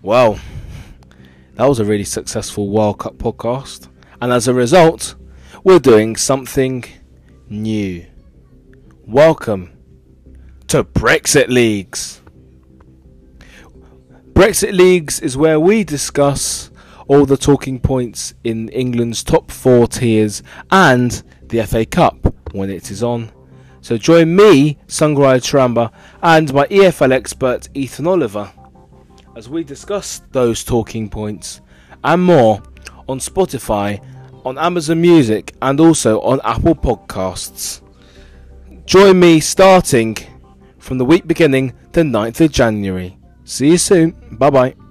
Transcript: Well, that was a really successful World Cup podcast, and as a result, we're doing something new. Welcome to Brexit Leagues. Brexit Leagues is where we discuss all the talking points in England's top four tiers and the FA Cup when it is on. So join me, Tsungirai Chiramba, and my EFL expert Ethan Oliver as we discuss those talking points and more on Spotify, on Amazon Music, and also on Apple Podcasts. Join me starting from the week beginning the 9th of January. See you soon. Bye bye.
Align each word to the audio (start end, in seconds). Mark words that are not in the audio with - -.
Well, 0.00 0.38
that 1.54 1.66
was 1.66 1.80
a 1.80 1.84
really 1.84 2.04
successful 2.04 2.68
World 2.68 3.00
Cup 3.00 3.14
podcast, 3.16 3.88
and 4.20 4.32
as 4.32 4.46
a 4.46 4.54
result, 4.54 5.16
we're 5.64 5.80
doing 5.80 6.14
something 6.14 6.84
new. 7.48 8.06
Welcome 9.04 9.76
to 10.68 10.84
Brexit 10.84 11.48
Leagues. 11.48 12.22
Brexit 14.34 14.72
Leagues 14.72 15.18
is 15.18 15.36
where 15.36 15.58
we 15.58 15.82
discuss 15.82 16.70
all 17.08 17.26
the 17.26 17.36
talking 17.36 17.80
points 17.80 18.34
in 18.44 18.68
England's 18.68 19.24
top 19.24 19.50
four 19.50 19.88
tiers 19.88 20.44
and 20.70 21.24
the 21.48 21.66
FA 21.66 21.84
Cup 21.84 22.36
when 22.52 22.70
it 22.70 22.92
is 22.92 23.02
on. 23.02 23.32
So 23.80 23.98
join 23.98 24.36
me, 24.36 24.78
Tsungirai 24.86 25.40
Chiramba, 25.40 25.90
and 26.22 26.54
my 26.54 26.66
EFL 26.68 27.10
expert 27.10 27.68
Ethan 27.74 28.06
Oliver 28.06 28.52
as 29.36 29.48
we 29.48 29.64
discuss 29.64 30.20
those 30.32 30.64
talking 30.64 31.08
points 31.08 31.60
and 32.04 32.22
more 32.22 32.62
on 33.08 33.18
Spotify, 33.18 34.02
on 34.44 34.58
Amazon 34.58 35.00
Music, 35.00 35.54
and 35.62 35.80
also 35.80 36.20
on 36.20 36.40
Apple 36.44 36.74
Podcasts. 36.74 37.82
Join 38.86 39.20
me 39.20 39.40
starting 39.40 40.16
from 40.78 40.98
the 40.98 41.04
week 41.04 41.26
beginning 41.26 41.74
the 41.92 42.02
9th 42.02 42.40
of 42.40 42.52
January. 42.52 43.18
See 43.44 43.68
you 43.70 43.78
soon. 43.78 44.14
Bye 44.32 44.50
bye. 44.50 44.87